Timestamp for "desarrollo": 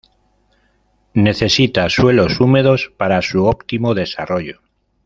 3.93-4.61